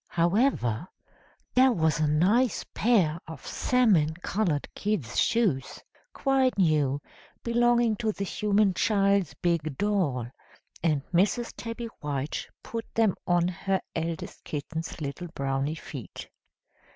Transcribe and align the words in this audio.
However, 0.07 0.87
there 1.53 1.71
was 1.71 1.99
a 1.99 2.07
nice 2.07 2.65
pair 2.73 3.19
of 3.27 3.45
salmon 3.45 4.15
coloured 4.15 4.67
kid 4.73 5.05
shoes, 5.05 5.79
quite 6.11 6.57
new, 6.57 6.99
belonging 7.43 7.95
to 7.97 8.11
the 8.11 8.23
human 8.23 8.73
child's 8.73 9.35
big 9.43 9.77
doll 9.77 10.25
and 10.81 11.03
Mrs. 11.13 11.53
Tabby 11.55 11.87
White 11.99 12.47
put 12.63 12.91
them 12.95 13.13
on 13.27 13.47
her 13.47 13.79
eldest 13.95 14.43
kitten's 14.43 14.99
little 15.01 15.27
browny 15.35 15.75
feet. 15.75 16.31